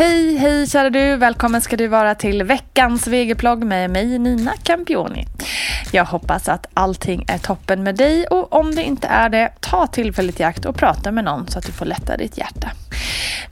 [0.00, 1.16] Hej, hej kära du!
[1.16, 5.26] Välkommen ska du vara till veckans VG-plogg med mig Nina Campioni.
[5.92, 9.86] Jag hoppas att allting är toppen med dig och om det inte är det, ta
[9.86, 12.70] tillfället i akt och prata med någon så att du får lätta ditt hjärta.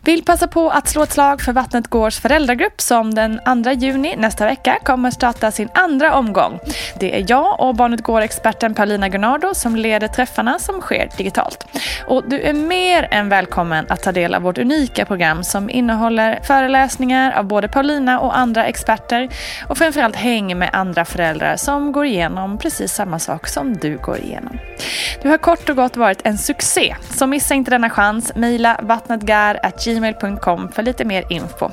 [0.09, 4.17] Vill passa på att slå ett slag för Vattnet Gårds föräldragrupp som den 2 juni
[4.17, 6.59] nästa vecka kommer starta sin andra omgång.
[7.00, 11.67] Det är jag och Barnet Går-experten Paulina Gunnardo som leder träffarna som sker digitalt.
[12.06, 16.41] Och du är mer än välkommen att ta del av vårt unika program som innehåller
[16.43, 19.28] föreläsningar av både Paulina och andra experter
[19.69, 22.18] och framförallt häng med andra föräldrar som går igenom
[22.59, 24.59] precis samma sak som du går igenom.
[25.23, 28.33] Du har kort och gott varit en succé, så missa inte denna chans.
[28.34, 31.71] Mejla vattnetgar.gmail.com för lite mer info.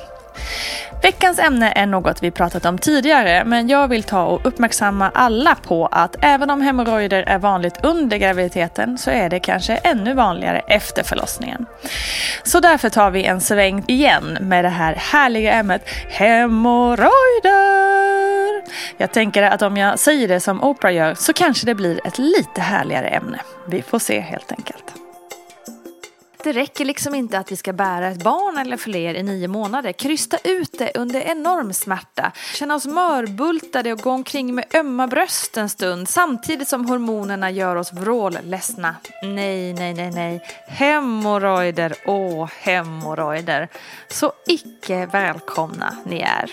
[1.02, 5.56] Veckans ämne är något vi pratat om tidigare men jag vill ta och uppmärksamma alla
[5.56, 10.60] på att även om hemorrojder är vanligt under graviditeten så är det kanske ännu vanligare
[10.68, 11.66] efter förlossningen.
[12.44, 17.95] Så därför tar vi en sväng igen med det här härliga ämnet hemorrojder.
[18.98, 22.18] Jag tänker att om jag säger det som Oprah gör så kanske det blir ett
[22.18, 23.40] lite härligare ämne.
[23.68, 24.94] Vi får se helt enkelt.
[26.46, 29.92] Det räcker liksom inte att vi ska bära ett barn eller fler i nio månader.
[29.92, 32.32] Krysta ut det under enorm smärta.
[32.54, 37.76] Känna oss mörbultade och gå omkring med ömma bröst en stund samtidigt som hormonerna gör
[37.76, 38.96] oss vrålledsna.
[39.24, 40.42] Nej, nej, nej, nej.
[40.68, 43.70] Hemorrojder, åh, hemorrojder.
[44.08, 46.52] Så icke välkomna ni är.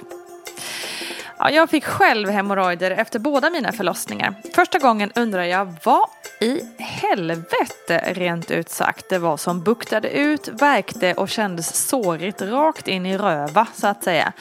[1.44, 4.34] Ja, jag fick själv hemorrojder efter båda mina förlossningar.
[4.54, 6.08] Första gången undrar jag vad
[6.40, 12.88] i helvete rent ut sagt det var som buktade ut, verkte och kändes sårigt rakt
[12.88, 14.32] in i röva så att säga.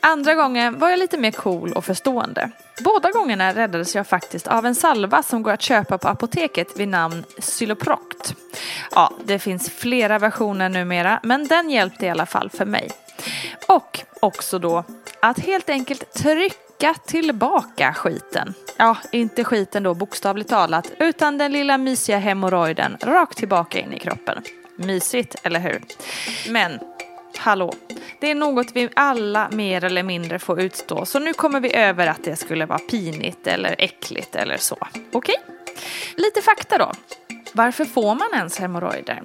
[0.00, 2.50] Andra gången var jag lite mer cool och förstående.
[2.84, 6.88] Båda gångerna räddades jag faktiskt av en salva som går att köpa på apoteket vid
[6.88, 8.34] namn Xyloproct.
[8.94, 12.90] Ja, det finns flera versioner numera men den hjälpte i alla fall för mig.
[13.68, 14.84] Och också då
[15.20, 18.54] att helt enkelt trycka tillbaka skiten.
[18.76, 23.98] Ja, inte skiten då bokstavligt talat, utan den lilla mysiga hemorrojden rakt tillbaka in i
[23.98, 24.42] kroppen.
[24.76, 25.82] Mysigt, eller hur?
[26.48, 26.78] Men,
[27.38, 27.72] hallå,
[28.20, 32.06] det är något vi alla mer eller mindre får utstå, så nu kommer vi över
[32.06, 34.76] att det skulle vara pinigt eller äckligt eller så.
[35.12, 35.12] Okej?
[35.12, 35.54] Okay?
[36.14, 36.92] Lite fakta då.
[37.52, 39.22] Varför får man ens hemorrojder?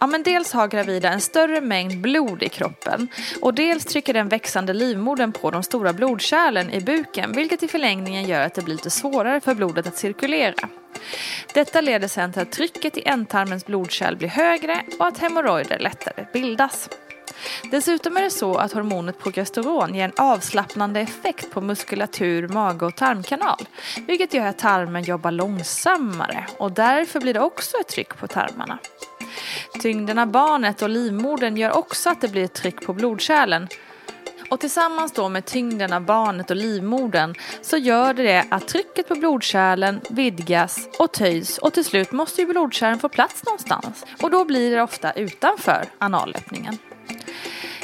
[0.00, 3.08] Ja, men dels har gravida en större mängd blod i kroppen
[3.40, 8.24] och dels trycker den växande livmodern på de stora blodkärlen i buken vilket i förlängningen
[8.24, 10.68] gör att det blir lite svårare för blodet att cirkulera.
[11.54, 16.26] Detta leder sedan till att trycket i ändtarmens blodkärl blir högre och att hemorrojder lättare
[16.32, 16.88] bildas.
[17.70, 22.96] Dessutom är det så att hormonet progesteron ger en avslappnande effekt på muskulatur, mage och
[22.96, 23.68] tarmkanal.
[24.06, 28.78] Vilket gör att tarmen jobbar långsammare och därför blir det också ett tryck på tarmarna.
[29.82, 33.68] Tyngden av barnet och livmodern gör också att det blir ett tryck på blodkärlen.
[34.50, 39.08] Och tillsammans då med tyngden av barnet och livmodern så gör det, det att trycket
[39.08, 44.04] på blodkärlen vidgas och töjs och till slut måste ju blodkärlen få plats någonstans.
[44.22, 46.78] Och då blir det ofta utanför analöppningen.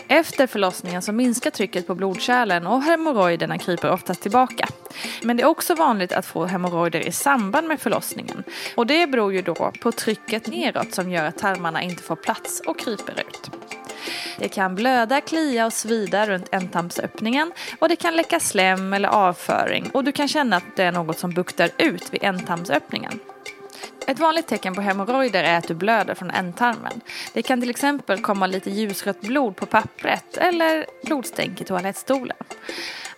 [0.09, 4.69] Efter förlossningen så minskar trycket på blodkärlen och hemorrojderna kryper oftast tillbaka.
[5.23, 8.45] Men det är också vanligt att få hemorrojder i samband med förlossningen.
[8.75, 12.63] Och det beror ju då på trycket neråt som gör att tarmarna inte får plats
[12.67, 13.51] och kryper ut.
[14.39, 19.91] Det kan blöda, klia och svida runt ändtarmsöppningen och det kan läcka slem eller avföring
[19.93, 23.21] och du kan känna att det är något som buktar ut vid ändtarmsöppningen.
[24.07, 27.01] Ett vanligt tecken på hemorrojder är att du blöder från ändtarmen.
[27.33, 32.37] Det kan till exempel komma lite ljusrött blod på pappret eller blodstänk i toalettstolen.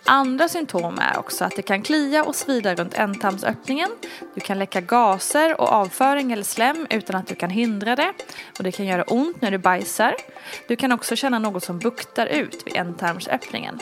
[0.03, 3.89] Andra symptom är också att det kan klia och svida runt ändtarmsöppningen.
[4.35, 8.13] Du kan läcka gaser och avföring eller slem utan att du kan hindra det.
[8.57, 10.15] Och det kan göra ont när du bajsar.
[10.67, 13.79] Du kan också känna något som buktar ut vid ändtarmsöppningen.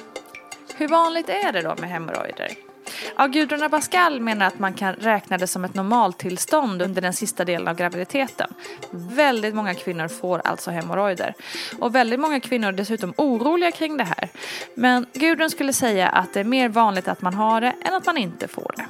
[0.78, 2.75] Hur vanligt är det då med hemorrojder?
[3.18, 7.46] Ja, Gudrun Abascal menar att man kan räkna det som ett normaltillstånd under den sista
[7.46, 8.54] delen av graviditeten.
[8.92, 11.34] Väldigt många kvinnor får alltså hemorrojder.
[11.80, 14.30] Och väldigt många kvinnor är dessutom oroliga kring det här.
[14.74, 18.06] Men Gudrun skulle säga att det är mer vanligt att man har det än att
[18.06, 18.86] man inte får det.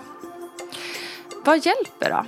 [1.45, 2.25] Vad hjälper då?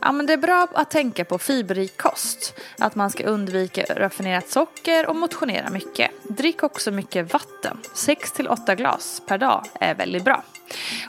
[0.00, 2.54] Ja, men det är bra att tänka på fiberrik kost.
[2.78, 6.10] Att man ska undvika raffinerat socker och motionera mycket.
[6.22, 7.78] Drick också mycket vatten.
[7.94, 10.42] 6-8 glas per dag är väldigt bra.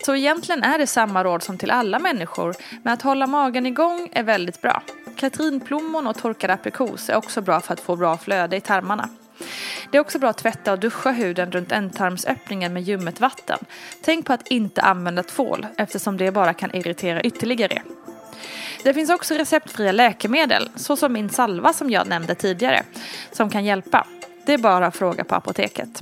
[0.05, 4.09] Så egentligen är det samma råd som till alla människor, men att hålla magen igång
[4.11, 4.81] är väldigt bra.
[5.15, 9.09] Katrinplommon och torkad aprikos är också bra för att få bra flöde i tarmarna.
[9.91, 13.59] Det är också bra att tvätta och duscha huden runt ändtarmsöppningen med ljummet vatten.
[14.01, 17.81] Tänk på att inte använda tvål eftersom det bara kan irritera ytterligare.
[18.83, 22.83] Det finns också receptfria läkemedel, såsom min salva som jag nämnde tidigare,
[23.31, 24.07] som kan hjälpa.
[24.45, 26.01] Det är bara att fråga på apoteket.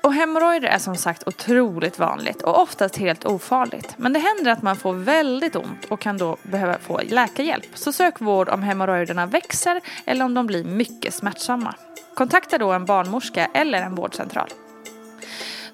[0.00, 3.94] Och hemorrojder är som sagt otroligt vanligt och oftast helt ofarligt.
[3.96, 7.66] Men det händer att man får väldigt ont och kan då behöva få läkarhjälp.
[7.74, 11.74] Så sök vård om hemorrojderna växer eller om de blir mycket smärtsamma.
[12.14, 14.48] Kontakta då en barnmorska eller en vårdcentral.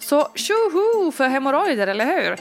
[0.09, 2.37] Så tjoho för hemorrojder, eller hur?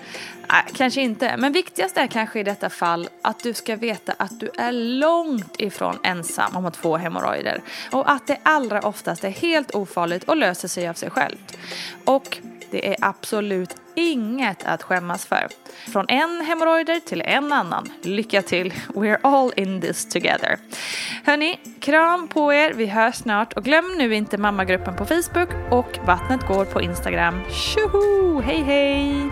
[0.52, 1.38] Nej, kanske inte.
[1.38, 5.60] Men viktigast är kanske i detta fall att du ska veta att du är långt
[5.60, 7.62] ifrån ensam om att få hemorrojder.
[7.92, 11.58] Och att det allra oftast är helt ofarligt och löser sig av sig självt.
[12.06, 12.38] Och
[12.72, 15.48] det är absolut inget att skämmas för.
[15.92, 17.90] Från en hemorrojder till en annan.
[18.02, 18.74] Lycka till!
[18.88, 20.58] We're all in this together.
[21.26, 22.74] Hörni, kram på er.
[22.74, 23.54] Vi hörs snart.
[23.54, 27.42] Och glöm nu inte mammagruppen på Facebook och Vattnet går på Instagram.
[27.52, 28.42] Tjoho!
[28.42, 29.32] Hej hej!